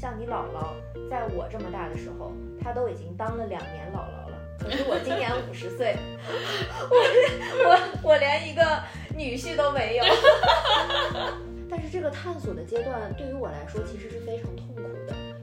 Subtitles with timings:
[0.00, 0.76] 像你姥姥，
[1.10, 4.38] 在我这么大的时候，她都已经当了两年姥姥了。
[4.56, 5.96] 可是我今年五十岁，
[6.88, 6.96] 我
[7.68, 8.62] 我我连一个
[9.16, 10.04] 女婿都没有。
[11.68, 14.67] 但是这个探索的阶段对于我来说其实是非常痛，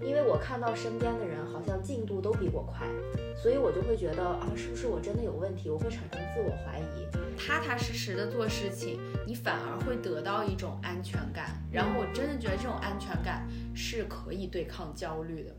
[0.05, 2.87] 因为我看到身边的人好像进度都比我快，
[3.35, 5.69] 所以我就会觉得啊，是不是我真的有问题？
[5.69, 7.05] 我会产生自我怀疑。
[7.37, 11.61] 踏踏实实的做事情，你反而会得到一种安全感。
[11.71, 13.45] 然后我真的觉得这种安全感
[13.75, 15.55] 是可以对抗焦虑的。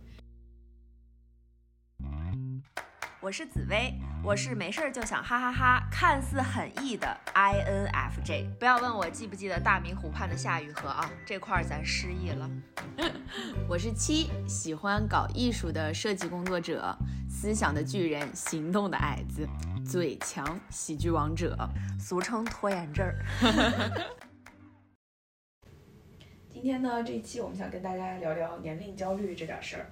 [3.20, 8.54] 我是紫薇，我是没事儿就想哈哈哈，看似很 E 的 INFJ。
[8.56, 12.48] 不要问我记不记得大明湖畔的夏雨荷啊，这块儿咱失忆了。
[13.68, 16.96] 我是七，喜欢搞艺术的设计工作者，
[17.28, 19.44] 思想的巨人，行动的矮子，
[19.84, 21.58] 嘴强，喜剧王者，
[21.98, 23.16] 俗称拖延症儿。
[26.48, 29.90] 今天呢，这一期我们想跟大家聊聊年龄焦虑这点事儿。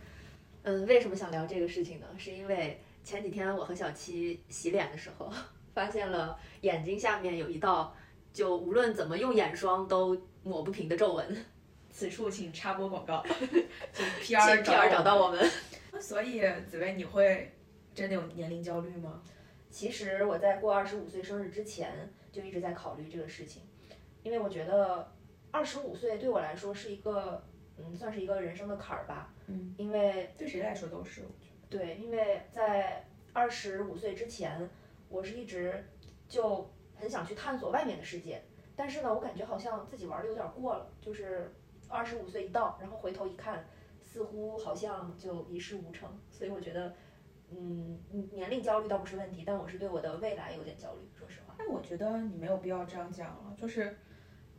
[0.62, 2.06] 嗯，为什么想聊这个事情呢？
[2.16, 5.28] 是因为前几天我和小七洗脸的时候，
[5.74, 7.92] 发现了眼睛下面有一道，
[8.32, 11.44] 就无论怎么用眼霜都抹不平的皱纹。
[11.94, 13.24] 此处请插播广告，
[13.92, 15.48] 请 请 PR PR 找到我们。
[16.00, 17.52] 所以紫薇，你会
[17.94, 19.22] 真的有年龄焦虑吗？
[19.70, 23.62] 其实我在过二十五岁生日之前就一直在考虑这个事情，
[24.24, 25.08] 因为我觉得
[25.52, 27.40] 二十五岁对我来说是一个，
[27.78, 29.32] 嗯，算是一个人生的坎儿吧。
[29.46, 31.78] 嗯，因为对谁来说都是，我觉得。
[31.78, 34.68] 对，因为在二十五岁之前，
[35.08, 35.86] 我是一直
[36.28, 38.42] 就很想去探索外面的世界，
[38.74, 41.52] 但是呢，我感觉好像自己玩的有点过了，就是
[41.88, 43.64] 二十五岁一到，然后回头一看，
[44.02, 46.94] 似乎好像就一事无成，所以我觉得，
[47.50, 47.98] 嗯，
[48.32, 51.54] 年龄焦虑倒不是问题，但我是对我的未来有点焦虑，说实话。
[51.58, 53.96] 但我觉得你没有必要这样讲了，就是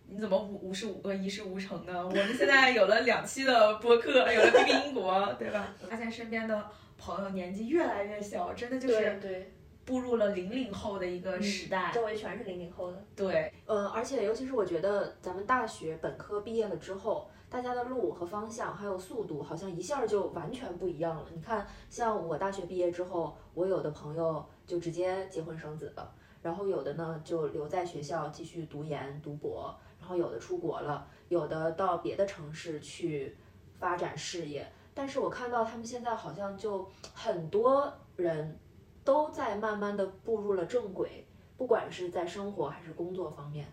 [0.08, 2.06] 你怎么无无事五个一事无成呢？
[2.06, 5.73] 我们现在有了两期的播客，有了 B B 英国，对吧？
[5.90, 9.53] 发现身边的朋友年纪越来越小，真的就是对对，
[9.86, 11.91] 步入了零零后的一个时代。
[11.94, 13.03] 周围全是零零后的。
[13.16, 21.25] 对，呃，而且尤其是我觉得咱们大学本科毕业了之后，大家的路和方向还有速度，好像一下就完全不一样了。
[21.34, 33.38] 你看，像我大学毕业之后，我有的朋友就直接结婚生子了，然后有的呢就留在学校继续读研读博，然后有的出国了，有的到别的城市去
[33.78, 34.67] 发展事业。
[34.94, 38.57] 但是我看到他们现在好像就很多人
[39.05, 43.66] 都在慢慢的步入了正轨，不管是在生活还是工作方面。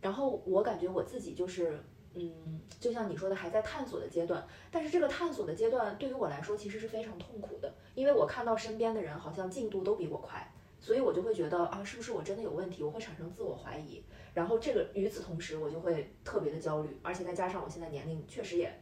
[0.00, 1.78] 然后我感觉我自己就是，
[2.14, 4.44] 嗯，就像你说的，还在探索的阶段。
[4.70, 12.82] 但是这个探索的阶段对于我来说其实是非常痛苦的，因为我看到身边的人好像进度都比我快，所以我就会觉得啊，是不是我真的有问题？
[12.82, 14.02] 我会产生自我怀疑。
[14.32, 18.72] 然后这个与此同时，我就会特别的焦虑，而且再加上我现在年龄确实也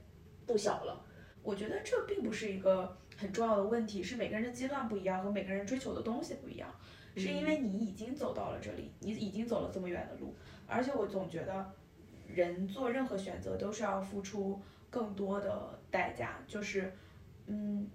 [0.46, 1.02] 不小了。
[1.42, 6.68] 我觉得这并不是一个很重要的问题，是每个人的阶段不一样和每个人追求的东西不一样，
[7.16, 10.34] 是因为你已经走到了这里，你已经走了这么远的路，
[10.66, 11.72] 而且我总觉得
[12.26, 14.60] 人做任何选择都是要付出
[14.90, 16.92] 更多的代价，就是，
[17.46, 17.88] 嗯，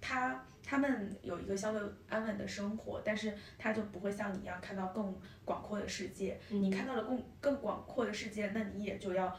[0.00, 5.14] 他他们有一个相对安稳的生活，但是他就不会像你一样看到更
[5.44, 9.34] 广阔的世界，你看到了更更广阔的世界，那你也就要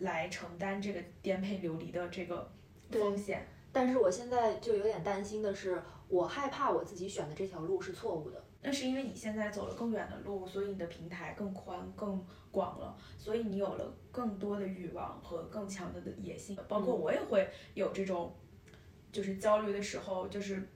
[0.00, 2.48] 来承担这个颠沛流离的这个
[2.90, 3.44] 风险。
[3.72, 8.42] 但是我现在就有点担心的是，我害怕我自己选的这条路是错误的。
[8.62, 16.58] 那是因为你现在走了更远的路，所以你的平台更宽、更广了，所以你有了更多的欲望和更强的的野心。
[16.66, 18.34] 包括我也会有这种，
[19.12, 20.68] 就是焦虑的时候，就是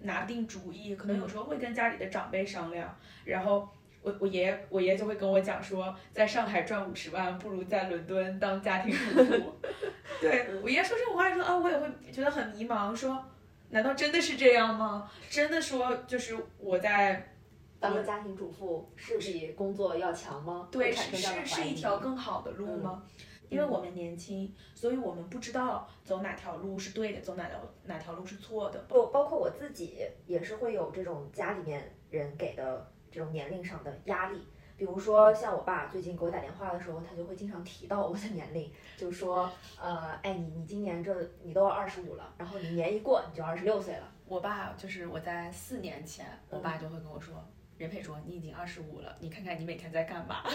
[0.00, 3.68] 拿不定主意，可能有时候会跟家里的长辈商量，然后。
[4.08, 9.54] 我我爷爷我爷爷就会跟我讲说，在上海赚五十万，不如在伦敦当家庭主妇。
[10.20, 13.22] 对我爷爷说这种话的时候啊，我也会觉得很迷茫，说
[13.68, 15.10] 难道真的是这样吗？
[15.28, 17.30] 真的说就是我在
[17.78, 20.66] 当个家庭主妇是比工作要强吗？
[20.72, 23.02] 对，是是是一条更好的路吗？
[23.50, 28.78] 因为我们年轻，所以我们不知道走哪条路是对的，走哪条哪条路是错的。
[28.88, 34.46] 不，包括我自己也是会有这种家里面人给的这种年龄上的压力。
[34.76, 39.50] 比如说，像我爸最近给我打电话的时候，他就会经常提到我的年龄，就说，
[39.80, 41.12] 呃，哎，你你今年这
[41.42, 44.08] 你都二十五了，然后你年一过你就二十六岁了。
[44.26, 47.44] 我爸就是我在四年前，我爸就会跟我说
[47.76, 50.44] ：“任佩卓，你已经二十五了，你看看你每天在干嘛。”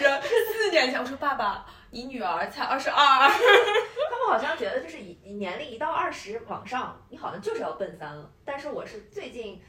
[0.00, 2.96] 然后四年前我说：“爸爸，你女儿才二十二。
[3.28, 8.32] 他们好像觉得就是一年龄一到二十往上，你好像就是要奔三了。
[8.42, 9.60] 但是我是最近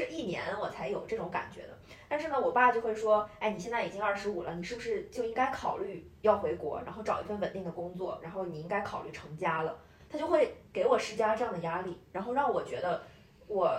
[0.00, 1.76] 这一年我才有这种感觉的。
[2.08, 9.78] 但是呢，我爸就会说，哎，你现在已经二十五了，你是不是就应该考虑要回国，然后找一份稳定的工作，然后你应该考虑成家了。
[10.08, 13.02] 他就会给我施加这样的压力，然后让我觉得
[13.46, 13.70] 我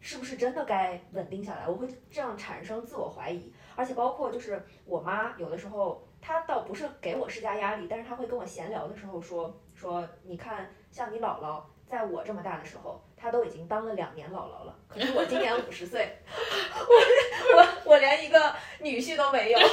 [0.00, 1.66] 是不是真的该稳定下来？
[1.66, 19.58] 我会这样产生自我怀疑，而且包括就是我妈有的时候，她倒不是给我施加压力，但是她会跟我闲聊的时候说说，你看像你姥姥在我这么大的时候，她都已经当了两年姥姥了， 可是我今年五十岁， 我我我连一个女婿都没有。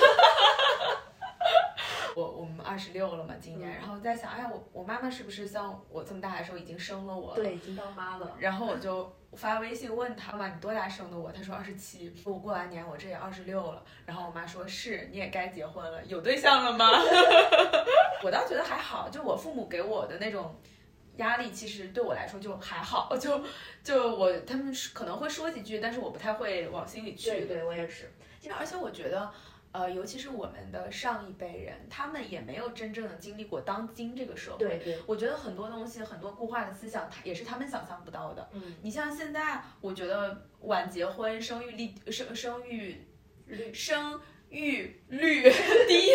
[2.15, 7.35] 我我们二十六了嘛，今年，嗯然后在想，哎，我我妈妈是不是像我这么大的时候已经生了我了？
[7.35, 8.35] 对，已经当妈了。
[8.39, 11.31] 然后我就发微信问她妈，你多大生的我？
[11.31, 12.11] 她说二十七。
[12.25, 13.83] 我过完年我这也二十六了。
[14.03, 16.89] 然后我妈说是，你也该结婚了，有对象了吗？
[18.23, 20.55] 我倒觉得还好，就我父母给我的那种
[21.17, 23.43] 压力，其实对我来说就还好， 就
[23.83, 27.29] 就我他们可能会说几句，但是我不太会往心里去。
[27.29, 28.11] 对对，我也是。
[28.57, 29.29] 而且我觉得，
[29.73, 34.57] 呃，尤其是我们的上一辈人，他们也没有真正的经历过当今这个社会。
[34.59, 38.49] 对对，我觉得很多东西，很多固化的思想，他也是他们想象不到的。
[38.53, 43.05] 嗯，你像现在，我觉得晚结婚、生育率、生生育
[43.47, 44.17] 率、生
[44.49, 45.44] 育率
[45.88, 46.11] 低，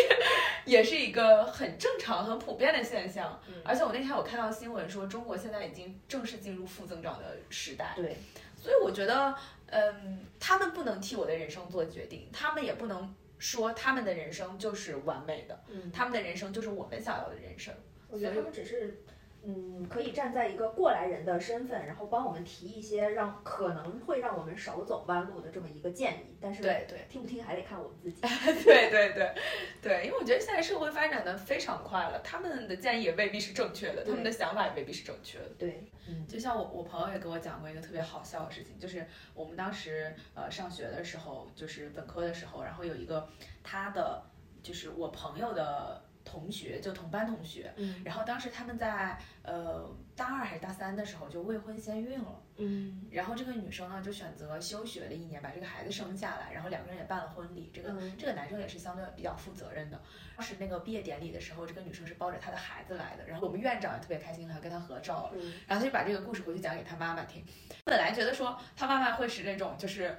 [0.65, 3.39] 也是一个很正常、很普遍的现象。
[3.63, 7.93] 而且我那天有看到新闻说，中国现在已经正式进入负增长的时代。
[7.95, 8.15] 对，
[8.55, 9.35] 所以我觉得，
[9.67, 17.73] 嗯，他们不能替我的人生做决定，他们也不能说他们的人生就是完美的，嗯，他们的人生就是我们想要的人生。
[18.09, 19.03] 我觉得他们只是，
[19.45, 28.21] 嗯，可以站在一个过来人的身份，然后帮我们提一些让可能会让我们少走弯路的这么一个建议，但是对对听不听还得看我们自己。
[28.63, 29.35] 对对对
[29.81, 35.49] 对，因为我觉得现在社会发展的非常快了，他们的建议也未必是正确的，他们的想法也未必是正确的。
[35.59, 43.27] 对，嗯，就像我我朋友也跟我讲过一个特别好笑的事情，就是我们当时呃上学的时候，就是本科的时候，然后有一个
[43.61, 44.23] 他的
[44.61, 52.39] 就是我朋友的同学，就同班同学，嗯然后当时他们在呃大二还是大三的时候就未婚先孕了。
[52.57, 57.71] 嗯然后这个女生呢，就选择休学了一年，把这个孩子生下来，然后两个人也办了婚礼。
[57.73, 59.99] 这个、嗯这个男生也是相对比较负责任的。
[60.37, 65.31] 当时那个毕业典礼的时候，这个女生是抱着她的孩子来的，然后我们院长也特别开心，还跟她合照了。
[65.35, 67.43] 嗯然后他就把这个故事回去讲给他妈妈听。
[67.83, 70.15] 本来觉得说他妈妈会是那种就是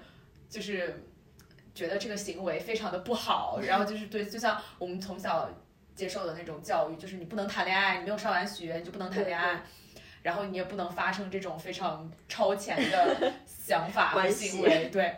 [0.49, 1.05] 就是
[1.73, 5.49] 觉得这个行为非常的不好，然后就是对，就像我们从小
[5.95, 9.63] 接受的那种教育，就是你不能谈恋爱，你没有上完学你就不能谈恋爱。
[10.23, 15.15] 然后你也不能发生这种非常超前的想法和行为，对。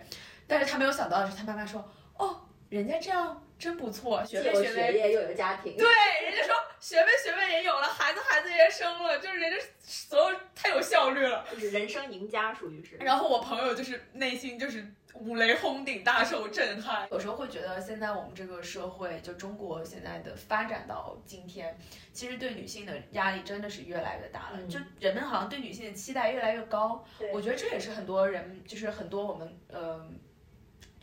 [0.48, 1.88] 但是他没有想到的是，他妈妈说
[2.18, 5.86] ：“哦，人家这样真不错，学位学位学业又有家庭，对，
[6.24, 11.46] 人家说学位学位也有了，孩子孩子也生了，就是人家所有太有效率了。
[11.52, 12.96] 就是人生赢家，属于是。
[12.96, 14.84] 然后我朋友就是内心就是
[15.20, 17.08] 五雷轰顶，大受震撼。
[17.10, 21.76] 有时候会觉得现在我们这个社会，就中国现在的发展到今天，
[22.12, 24.58] 其实对女性的压力真的是越来越大了。
[24.60, 27.04] 嗯就人们好像对女性的期待越来越高。
[27.32, 30.06] 我觉得这也是很多人，就是很多我们呃。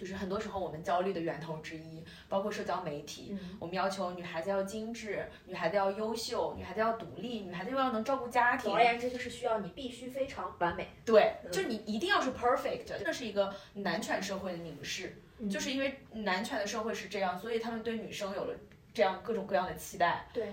[0.04, 8.76] 就是很多时候我们焦虑的源头之一，包括社交媒体，嗯我们要求女孩子要精致，女孩子要优秀，女孩子要独立，女孩子又要能照顾家庭总。
[8.76, 10.90] 而言之，就是需要你必须非常完美。
[11.06, 18.54] 对，嗯就你一定要是 perfect，这是一个男权社会的凝视，嗯就是因为男权的社会是这样，所以他们对女生有了
[18.94, 20.28] 这样各种各样的期待。
[20.34, 20.50] 对，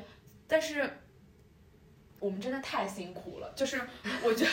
[0.47, 0.89] 但是
[2.21, 3.81] 我们真的太辛苦了，就是
[4.23, 4.51] 我觉得，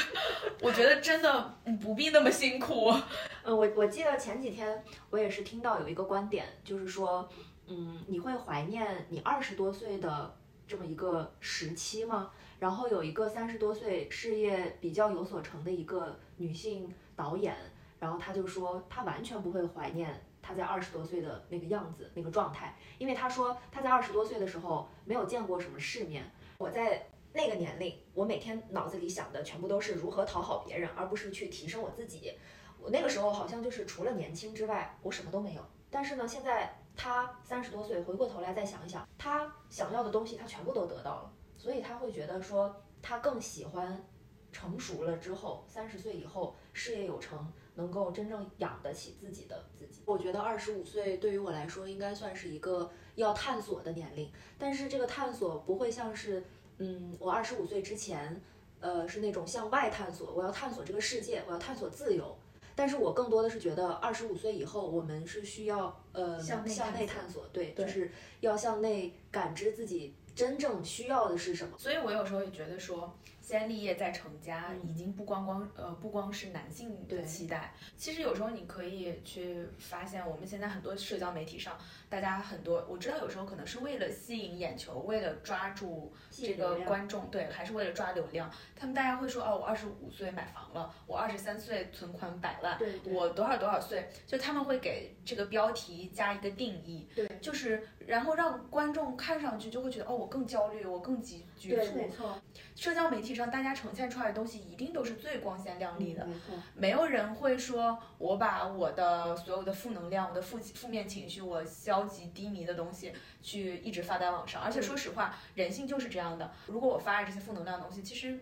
[0.62, 2.92] 我觉得真的不必那么辛苦。
[3.44, 7.30] 嗯，我我记得前几天我也是听到有一个观点，就是说，
[7.68, 10.34] 嗯，你会怀念你二十多岁的
[10.66, 12.32] 这么一个时期吗？
[12.60, 17.56] 然后有一个三十多岁事业比较有所成的一个女性导演，
[18.00, 26.24] 然后她就说她完全不会怀念她在二十多岁的那个样子、那个状态，因为她说她在二十多岁的时候没有见过什么世面。
[26.58, 27.06] 我在
[27.38, 32.34] 那个年龄，我每天脑子里想的全部都是如何讨好别人，而不是去提升我自己。
[32.80, 35.62] 我那个时候好像就是除了年轻之外，我什么都没有。
[35.92, 44.04] 但是呢，现在他三十多岁，回过头来再想一想，他想要的东西他全部都得到了，所以他会觉得说，他更喜欢
[44.52, 50.02] 成熟了之后，三十岁以后事业有成，能够真正养得起自己的自己。
[50.08, 56.44] 我觉得二十五岁对于我来说，应该算是一个要探索的年龄，但是这个探索不会像是，
[56.80, 58.42] 嗯，我二十五岁之前，
[58.80, 62.38] 呃，是那种向外探索，我要探索这个世界，我要探索自由。
[62.76, 71.76] 但是我更多的是觉得，二十五岁以后，我们是需要呃向内向内探探索，对，对就是要向内感知自己真正需要的是什么。
[71.76, 73.12] 所以我有时候也觉得说，
[73.48, 74.90] 先立业再成家，嗯。
[74.90, 81.78] 已经不光光呃不光是男性的期待，其实有时候你可以去发现，我们现在很多社交媒体上，
[82.10, 101.96] 大家很多我知道有时候可能是为了吸引眼球，为了抓住这个观众，对，还是为了抓流量，他们大家会说哦，我二十五岁买房了，我二十三岁存款百万，对对我多少多少岁，就他们会给这个标题加一个定义，对，就是然后让观众看上去就会觉得哦，我更焦虑，我更急局对，促。
[101.96, 102.42] 没错，
[102.76, 113.12] 社交媒体上大家呈现出来的东西一定都是最光鲜亮丽的，没错，没有人会说我把我的所有的负能量、我的负负面情绪、我消极低迷的东西
[113.42, 114.62] 去一直发在网上。
[114.62, 116.52] 而且说实话，人性就是这样的。
[116.68, 118.40] 如果我发了这些负能量的东西，其实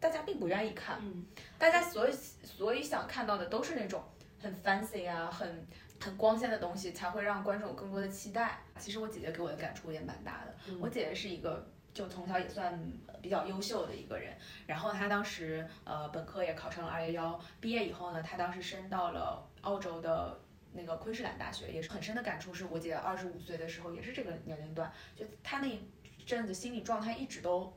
[0.00, 0.98] 大家并不愿意看。
[1.00, 1.24] 嗯，
[1.58, 4.02] 大家所以所以想看到的都是那种
[4.42, 5.66] 很 fancy 啊，很
[6.00, 8.60] 很光鲜的东西，才会让观众有更多的期待。
[8.78, 10.54] 其实我姐姐给我的感触也蛮大的。
[10.68, 12.78] 嗯我姐姐是一个就从小也算
[13.22, 14.36] 比较优秀的一个人，
[14.66, 20.38] 然后他当时呃本科也考上了二幺幺，毕业以后呢，他当时升到了澳洲的。
[20.78, 25.80] 那个昆士兰大学也是很深的感触，是我姐二十五岁的时候，也是这个年龄段，就她那一
[26.26, 27.72] 阵子心理状态一直都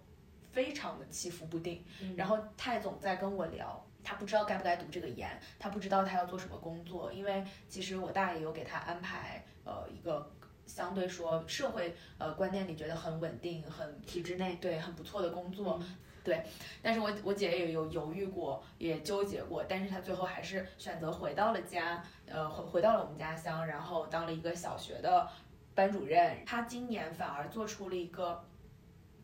[0.51, 10.29] 非常的起伏不定，嗯然后他也总在跟我聊，他不知道该不该读这个研，他不知道他要做什么工作，因为其实我大爷有给他安排呃一个
[10.69, 16.43] 相对说社会呃观念里觉得很稳定、很体制内，对很不错的工作，嗯对。
[16.83, 25.27] 但是我我姐也有犹豫过，也纠结过，但是她最后还是选择回到了家，呃回回到了我们家乡，然后当了一个小学的
[25.73, 26.45] 班主任。
[26.45, 28.43] 她今年反而做出了一个。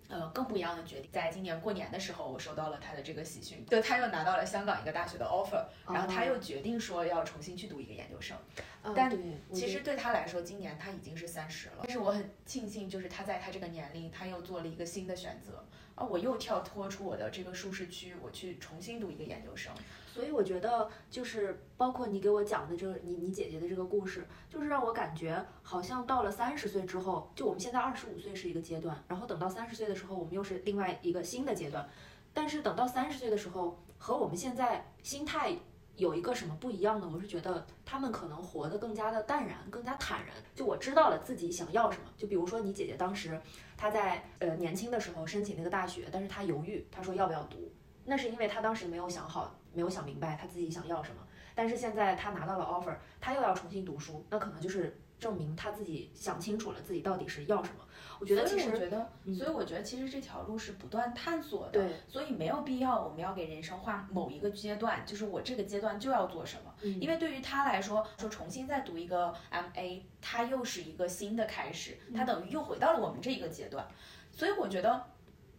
[0.08, 8.38] 呃，更不一样的决定，在今年过年的时候，我收到了他的这个喜讯，就他又拿到了香港一个大学的 offer，然后他又决定说要重新去读一个研究生。
[8.96, 9.12] 但
[9.52, 19.74] 其实对他来说，今年他已经是三十了，但是我很庆幸，就是他在他这个年龄，他又做了一个新的选择，啊，我又跳脱出我的这个舒适区，我去重新读一个研究生。
[20.14, 31.88] 所以我觉得，就是包括你给我讲的这个你你姐姐的这个故事，就是让我感觉好像到了三十岁之后，就我们现在二十五岁是一个阶段，然后等到三十岁的时候，我们又是另外一个新的阶段。
[32.34, 35.58] 但是等到三十岁的时候，和我们现在心态
[35.98, 37.10] 有一个什么不一样呢？
[37.14, 40.36] 我是觉得他们可能活得更加的淡然，更加坦然。
[40.54, 42.10] 就我知道了自己想要什么。
[42.18, 43.40] 就比如说你姐姐当时
[43.78, 47.72] 她在呃年轻的时候申请那个大学，但是她犹豫，她说要不要读。
[48.04, 51.22] 那是因为她当时没有想好，没有想明白她自己想要什么。
[51.54, 57.85] 但是现在她拿到了 offer，她又要重新读书，那可能就是证明她自己想清楚了自己到底是要什么。
[58.20, 66.74] 我觉得其实所以我觉得，嗯所以我觉得其实这条路是不断探索的，对，所以没有必要我们要给人生画某一个阶段，就是我这个阶段就要做什么。
[66.82, 73.88] 嗯因为对于他来说，说重新再读一个 MA，他又是一个新的开始，他等于又回到了我们这一个阶段。
[74.32, 75.06] 所以我觉得，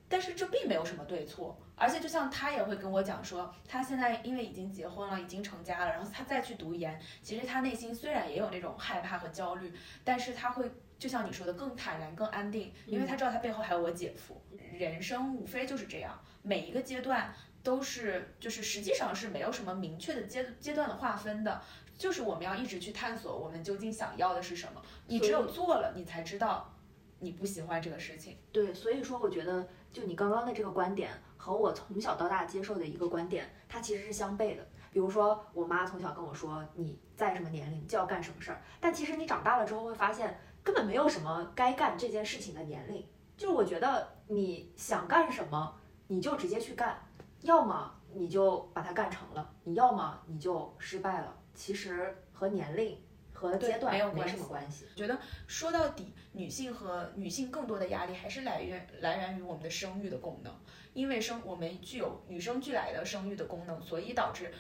[0.09, 9.73] 但是这并没有什么对错，而且就像他也会跟我讲说，他现在因为已经结婚了，已经成家了，然后他再去读研，其实他内心虽然也有那种害怕和焦虑，
[10.05, 14.41] 但是他会就像你说的更坦然、更安定，因为他知道他背后还有我姐夫。
[14.73, 21.63] 人生无非就是这样，每一个阶段都是就是实际上是没有什么明确的阶阶段的划分的，
[21.97, 24.83] 就是我们要一直去探索我们究竟想要的是什么。
[25.07, 26.75] 你只有做了，你才知道
[27.21, 28.37] 你不喜欢这个事情。
[28.53, 34.67] 对，所以说我觉得，就你刚刚的这个观点和我从小到大接受的一个观点，它其实是相悖的。
[34.93, 43.07] 比如说，我妈从小跟我说，你在什么年龄就要干什么事儿，但其实你长大了之后会发现，根本没有什么该干这件事情的年龄。
[43.37, 45.73] 就是我觉得你想干什么，
[46.09, 47.01] 你就直接去干，
[47.43, 51.33] 要么你就把它干成了，你要么你就失败了。
[51.55, 52.99] 其实和年龄
[53.33, 54.87] 和阶段没没有关系什么关系。
[54.97, 60.53] 觉得说到底，女性和女性更多的压力还是来源来源于我们的生育的功能，
[60.95, 64.53] 因为生我们具有与生俱来的生育的功能，所以导致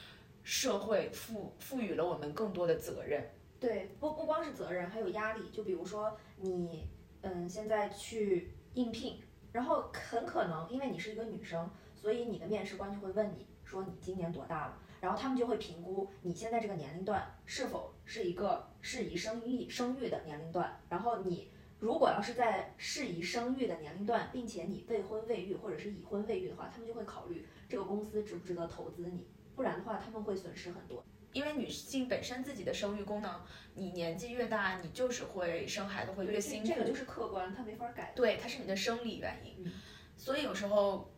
[0.44, 3.28] 社会赋赋予了我们更多的责任。
[3.60, 5.50] 对，不不光是责任，还有压力。
[5.50, 6.88] 就比如说你，
[7.22, 9.20] 嗯，现在去应聘，
[9.52, 21.50] 然后很可能因为你是一个女生，所以你的面试官就会问你说你今年多大了，然后他们就会评估你现在这个年龄段是否是一个适宜生育生育的年龄段，然后你。
[21.78, 31.04] 如果要是在适宜生育的年龄段，并且你未婚未育或者是已婚未育的话，他们就会考虑这个公司值不值得投资你，不然的话他们会损失很多。
[31.37, 33.31] 因为女性本身自己的生育功能，
[33.75, 36.69] 你年纪越大，你就是会生孩子会越辛苦。
[36.69, 38.14] 这个就是客观，它没法改。
[38.16, 39.62] 对，它是你的生理原因。
[39.66, 39.73] 嗯
[40.16, 41.12] 所以有时候，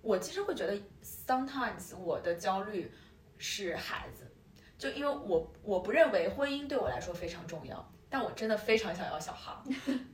[0.00, 2.92] 我其实会觉得，sometimes 我的焦虑
[3.36, 4.30] 是孩子，
[4.78, 9.52] 就因为我我不认为婚姻对我来说非常重要，但我真的非常想要小孩。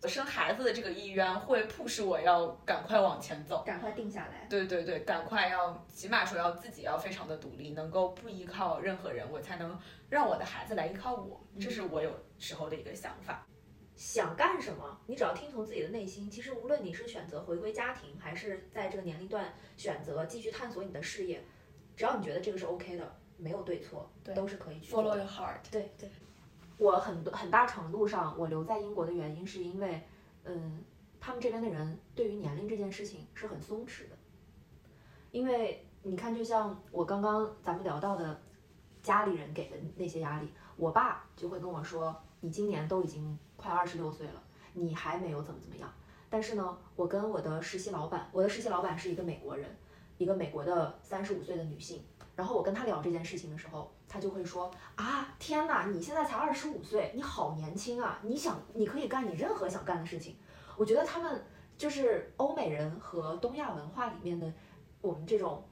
[0.00, 3.62] 我生孩子的这个意愿会迫使我要赶快往前走。
[3.62, 4.46] 赶快定下来。
[4.48, 9.78] 对对对，赶快要，起码说要自己要非常的独立，能够不依靠任何人，我才能
[10.08, 11.46] 让我的孩子来依靠我。
[11.60, 13.46] 这是我有时候的一个想法。
[13.94, 16.30] 想干什么，你只要听从自己的内心。
[16.30, 21.44] 其实无论你是选择回归家庭，还是在这个年龄段选择继续探索你的事业，
[21.94, 25.18] 只要你觉得这个是 OK 的，没有对错，对都是可以去做 Follow。
[25.18, 25.70] your heart。
[25.70, 26.08] 对对，
[26.80, 30.02] 我很多很大程度上，我留在英国的原因是因为，
[30.44, 30.82] 嗯，
[31.20, 34.16] 他们这边的人对于年龄这件事情是很松弛的，
[35.30, 38.40] 因为你看，就像我刚刚咱们聊到的，
[39.02, 45.92] 家里人给的那些压力，我爸就会跟我说，你今年都已经快二十六岁了，你还没有怎么怎么样。
[46.30, 49.68] 但是呢，我跟我的实习老板，我的实习老板是一个美国人，
[50.20, 52.04] 一个美国的三十五岁的女性。
[52.36, 58.20] 然后我跟她聊这件事情的时候，她就会说啊，天哪，你现在才二十五岁，你好年轻啊！
[58.22, 60.36] 你想，你可以干你任何想干的事情。
[60.76, 61.42] 我觉得他们
[61.76, 64.52] 就是欧美人和东亚文化里面的
[65.00, 65.66] 我们这种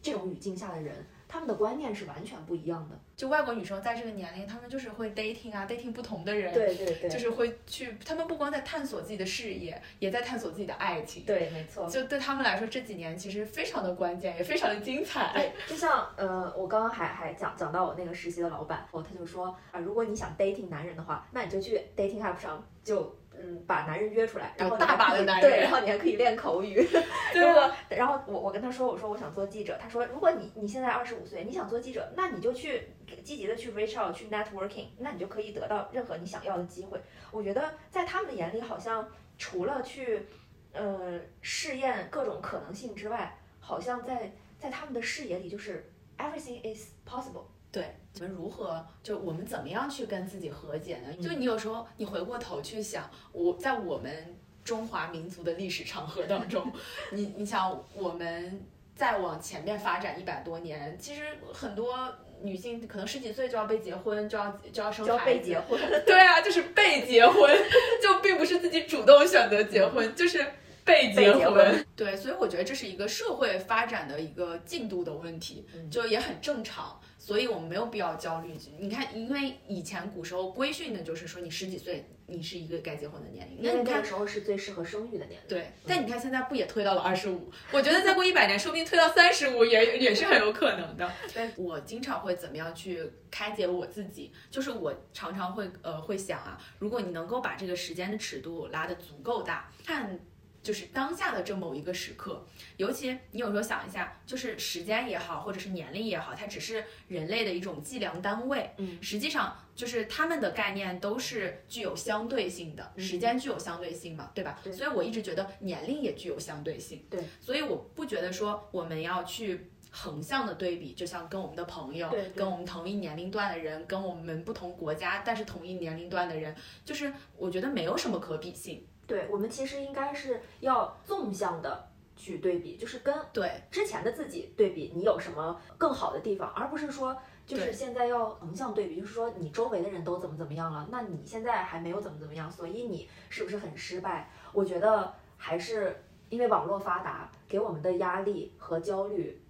[0.00, 2.98] 这种语境下的人，他们的观念是完全不一样的。
[3.14, 11.22] 就外国女生在这个年龄，她们就是会 dating 啊，dating 不同的人，对对对，就是会去，她们不光在探索自己的事业，也在探索自己的爱情。
[11.24, 11.88] 对，没错。
[11.88, 15.32] 就对他们来说，这几年其实非常的关键，也非常的精彩。
[15.34, 26.86] 对，就像呃，我刚刚还还讲讲到我那个实习的老板，哦，他就说啊，如果你想 dating 男人的话，那你就去 dating app 上就嗯把男人约出来，然后有大把的男人对然后你还可以练口语。
[27.32, 32.88] 对然后我我跟他说，我说我想做记者，他说如果你你现在二十五岁，你想做记者，那你就去
[33.24, 37.00] 积极的去 reach out 去 networking，那你就可以得到任何你想要的机会。
[37.30, 40.26] 我觉得在他们的眼里，好像除了去
[40.72, 47.44] 呃试验各种可能性之外，好像在在他们的视野里就是 everything is possible。
[47.72, 51.08] 对，我们如何就我们怎么样去跟自己和解呢？
[51.16, 56.70] 嗯就你有时候你回过头去想，我在我们中华民族的历史长河当中，
[57.12, 58.60] 你你想我们
[58.94, 61.22] 再往前面发展一百多年，其实
[61.52, 62.12] 很多
[62.42, 67.50] 女性可能十几岁就要被结婚，就要就要生就要孩子被结婚，对啊，就是被结婚，
[68.02, 70.44] 就并不是自己主动选择结婚，就是
[70.84, 77.00] 被结婚对，所以我觉得这是一个社会发展的一个进度的问题，嗯就也很正常。
[77.18, 78.54] 所以我们没有必要焦虑。
[78.78, 83.58] 你看，因为以前古时候规训的就是说，你十几岁你是一个该结婚的年龄。
[83.60, 85.46] 那你看那个，时候是最适合生育的年龄。
[85.46, 87.52] 对，但你看现在不也推到了二十五？
[87.72, 91.12] 我觉得再过一百年，说不定推到三十五也也是很有可能的。
[91.32, 94.32] 对，我经常会怎么样去开解我自己？
[94.50, 100.18] 就是我常常会呃会想啊，如果你能够把这个时间的尺度拉得足够大，看
[100.62, 102.44] 就是当下的这某一个时刻，
[102.76, 108.70] 尤其你有时候想一下，就是时间也好，或者是年龄也好，它只是人类的一种计量单位。
[108.78, 114.58] 嗯实际上就是他们的概念都是具有相对性的，时间具有相对性嘛，对吧？
[114.62, 117.04] 对所以我一直觉得年龄也具有相对性。
[117.08, 119.70] 对，所以我不觉得说我们要去。
[119.92, 128.86] 横向的对比，就像跟我们的朋友对对，跟我们同一年龄段的人，跟我们不同国家但是同一年龄段的人，就是我觉得没有什么可比性。
[129.10, 144.30] 对，我们其实应该是要纵向的去对比，就是跟对，之前的自己对比，你有什么更好的地方，而不是说就是现在要横向对比，就是说你周围的人都怎么怎么样了，那你现在还没有怎么怎么样，所以你是不是很失败？
[144.52, 149.42] 我觉得还是因为网络发达，给我们的压力和焦虑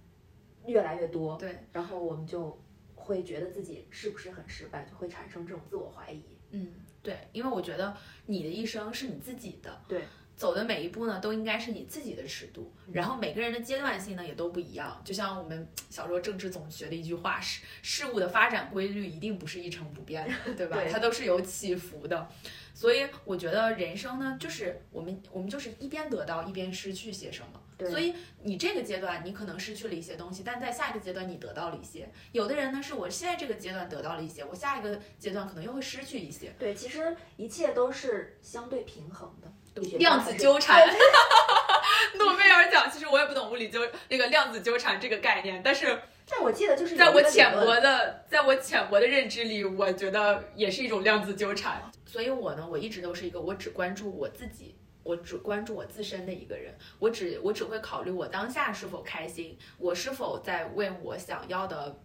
[0.66, 2.59] 越来越多，对，然后我们就
[2.94, 6.25] 会觉得自己是不是很失败，就会产生这种自我怀疑。
[6.53, 10.03] 嗯，对，因为我觉得你的一生是你自己的，对，
[10.37, 12.73] 走的每一步呢，都应该是你自己的尺度。
[12.93, 15.01] 然后每个人的阶段性呢，也都不一样。
[15.05, 20.77] 就像我们 小时候政治总学的一句话是：事物的发展规律一定不是一成不变的，对吧？
[20.83, 22.29] 对它都是有起伏的。
[22.75, 27.61] 所以我觉得人生呢，就是我们我们就是一边得到一边失去些什么。
[27.81, 32.09] 对所以你这个阶段你可能失去了一些东西，但在下一个阶段你得到了一些。
[32.33, 36.55] 有的人呢，是我现在这个阶段得到了一些，我下一个阶段可能又会失去一些。
[36.59, 39.51] 对，其实一切都是相对平衡的。
[39.99, 40.87] 量子纠缠。
[42.19, 45.97] 诺贝尔奖其实我也不懂物理纠那个量子纠缠这个概念，但是
[46.29, 51.81] 但我记得就是在我浅薄的在我浅薄的认知里，我觉得也是一种量子纠缠。
[52.05, 54.75] 所以我呢，我一直都是一个我只关注我自己。
[55.03, 61.99] 我只关注我自身的一个人，我只我只会考虑我当下是否开心，我是否在为我想要的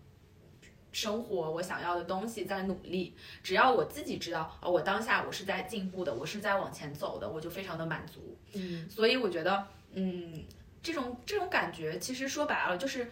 [0.92, 3.14] 生活、我想要的东西在努力。
[3.44, 8.38] 只要我自己知道，啊、我当下我是在进步的，我是在往前走的，我就非常的满足。
[8.54, 10.46] 嗯，所以我觉得，嗯，
[10.82, 13.12] 这种这种感觉，其实说白了就是，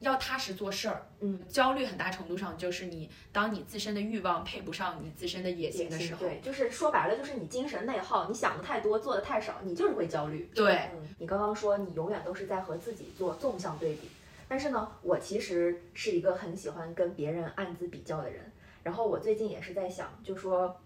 [0.00, 1.06] 要踏实做事儿。
[1.20, 10.50] 嗯，焦虑很大程度上就是你当你自身的欲望配不上你自身的野心的时候，对，就是说白了，就是你精神内耗，你想的太多，做的太少，你就是会焦虑。
[10.54, 14.08] 对，嗯，你刚刚说你永远都是在和自己做纵向对比，
[14.46, 18.52] 但是呢，我其实是一个很喜欢跟别人暗自比较的人。
[18.82, 20.80] 然后我最近也是在想，就说，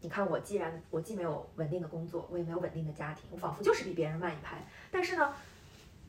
[0.00, 4.66] 你看我既然我既没有稳定的工作，我也没有稳定的家庭，我仿佛就是比别人慢一拍。
[4.90, 5.32] 但是呢，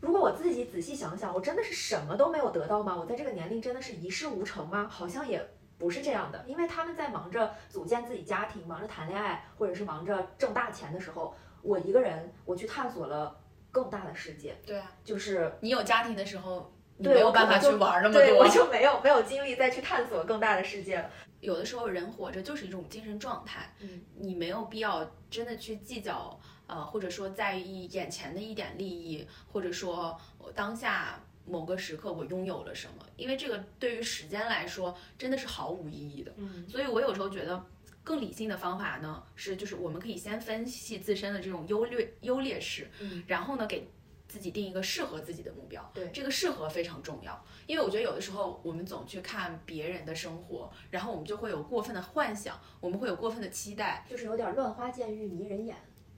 [0.06, 2.96] 如果我自己仔细想想，我真的是什么都没有得到吗？
[2.96, 4.88] 我在这个年龄真的是一事无成吗？
[4.88, 5.44] 好像也
[5.80, 13.36] 不是这样的，因为他们在忙着组建自己家庭，忙着谈恋爱，或者是忙着挣大钱的时候，我一个人我去探索了
[13.72, 14.56] 更大的世界。
[14.64, 18.48] 对啊，就是你有家庭的时候，你没有办法去玩那么对，我。
[18.48, 21.10] 就没有没有精力再去探索更大的世界了。
[21.40, 36.34] 有的时候人活着就是一种精神状态，嗯，你没有必要真的去计较，呃，或者说在意眼前的一点利益，或者说我当下某个时刻我拥有了什么，因为这个对于时间来说真的是毫无意义的。
[36.38, 37.66] 嗯所以我有时候觉得。
[38.06, 43.90] 更理性的方法呢，是就是我们可以先分析自身的这种优劣优劣势，嗯，然后呢给
[44.28, 45.90] 自己定一个适合自己的目标。
[45.92, 54.06] 对这个适合非常重要，因为我觉得有的时候我们总去看别人的生活，然后我们就会有过分的幻想，我们会有过分的期待。
[54.08, 55.76] 就是有点乱花渐欲迷人眼。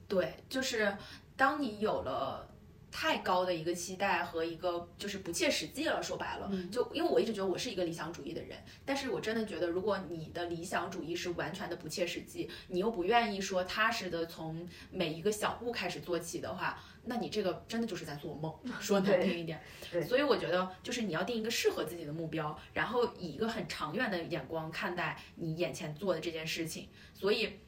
[0.08, 0.96] 对，就是
[1.36, 2.46] 当你有了。
[2.90, 19.62] 太高的一个期待和一个就是不切实际了，说白了，嗯就因为我一直觉得我是一个理想主义的人，但是我真的觉得，如果你的理想主义是完全的不切实际，你又不愿意说踏实的从每一个小步开始做起的话，那你这个真的就是在做梦， 说难听一点。
[20.08, 27.60] 所以我觉得就是你要定一个适合自己的目标，然后以一个很长远的眼光看待你眼前做的这件事情，所以。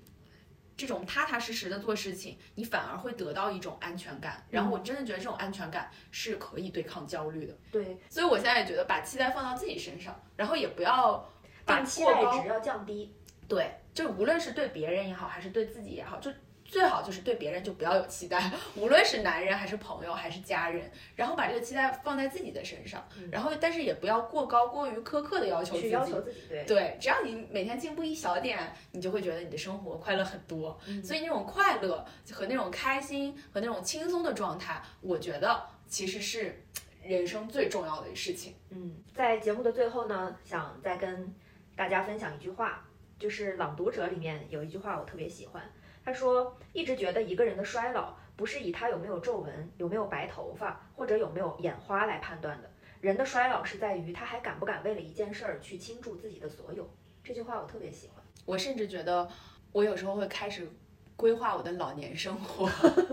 [0.80, 4.42] 这种踏踏实实的做事情，你反而会得到一种安全感。
[4.48, 7.54] 然后我真的觉得这种安全感是可以对抗焦虑的。
[7.70, 11.28] 对，所以我现在也觉得把期待放到自己身上，然后也不要
[11.66, 13.14] 把定期待值要降低。
[13.46, 16.32] 对，就无论是对别人也好，还是对自己也好，就
[16.70, 25.88] 最好就是对别人就不要有期待，无论是男人还是朋友还是家人，然后把这个期待放在自己的身上，然后但是也不要过高、过于苛刻的要求自己。
[25.88, 30.78] 去要求自己，对，对，只要你每天进步一小点，你就会觉得你的生活快乐很多。
[30.86, 36.62] 嗯所以那种快乐和那种开心和那种轻松的状态，我觉得其实是
[37.02, 38.54] 人生最重要的事情。
[38.68, 41.34] 嗯，在节目的最后呢，想再跟
[41.74, 42.86] 大家分享一句话，
[43.18, 45.62] 就是《朗读者》里面有一句话我特别喜欢，
[46.10, 52.68] 他说：“一直觉得一个人的衰老不是以他有没有皱纹、有没有白头发或者有没有眼花来判断的，
[53.00, 56.90] 人的衰老是在于他还敢不敢为了一件事儿去倾注自己的所有。”
[57.22, 58.16] 这句话我特别喜欢。
[58.44, 59.30] 我甚至觉得，
[59.70, 60.68] 我有时候会开始
[61.14, 62.68] 规划我的老年生活，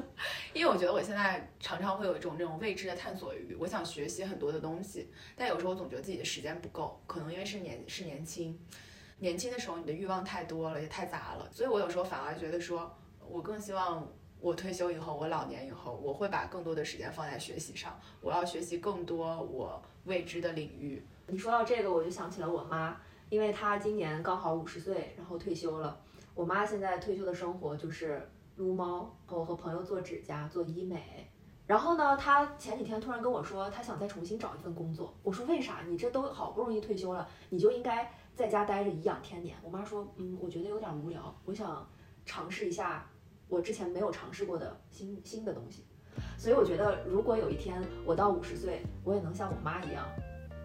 [0.54, 8.58] 因为我觉得我现在常常会有一种那种未知的探索欲，我想学习很多的东西，但有时候我总觉得自己的时间不够，可能因为是年是年轻，
[9.20, 12.92] 年轻的时候你的欲望太多了，也太杂了，所以我有时候反而觉得说，
[13.28, 14.08] 我更希望。
[14.40, 18.00] 我退休以后，我老年以后，我会把更多的时间放在学习上。
[18.22, 21.04] 我要学习更多我未知的领域。
[21.26, 22.96] 你说到这个，我就想起了我妈，
[23.30, 26.00] 因为她今年刚好五十岁，然后退休了。
[26.36, 31.28] 我妈现在退休的生活就是撸猫，然后和朋友做指甲、做医美。
[31.66, 35.12] 然后呢，她前几天突然跟我说，她想再重新找一份工作。
[35.24, 35.82] 我说为啥？
[35.88, 39.58] 你这都好不容易退休了，你就应该在家待着颐养天年。
[39.64, 41.90] 我妈说，嗯，我觉得有点无聊，我想
[42.24, 43.10] 尝试一下
[43.48, 45.88] 我之前没有尝试过的新新的东西。
[46.38, 50.08] 所以我觉得，如果有一天我到五十岁，我也能像我妈一样，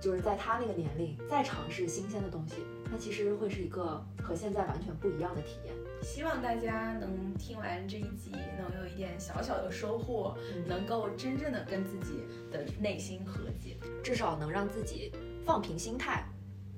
[0.02, 2.56] 就是在她那个年龄再尝试新鲜的东西，
[2.90, 5.74] 那其实会是一个和现在完全不一样的体验。
[6.02, 13.78] 希望大家能听完这一集，能有一点小小的收获，嗯能够真正的跟自己的内心和解。
[14.02, 15.10] 至少能让自己
[15.42, 16.26] 放平心态，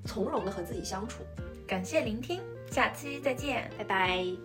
[0.05, 1.23] 从容的和自己相处。
[1.67, 3.69] 感谢聆听，下期再见。
[3.77, 4.44] 拜拜。